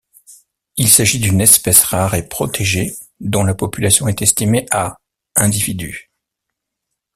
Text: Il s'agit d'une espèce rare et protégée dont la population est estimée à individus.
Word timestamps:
Il 0.77 0.89
s'agit 0.89 1.19
d'une 1.19 1.41
espèce 1.41 1.83
rare 1.83 2.15
et 2.15 2.27
protégée 2.27 2.95
dont 3.19 3.43
la 3.43 3.53
population 3.53 4.07
est 4.07 4.23
estimée 4.23 4.65
à 4.71 4.97
individus. 5.35 6.09